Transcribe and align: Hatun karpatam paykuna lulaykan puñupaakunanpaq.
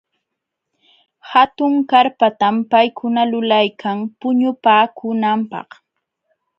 Hatun 1.31 1.73
karpatam 1.91 2.55
paykuna 2.71 3.21
lulaykan 3.31 3.97
puñupaakunanpaq. 4.19 5.69